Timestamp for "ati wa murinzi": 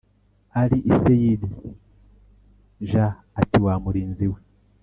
3.39-4.25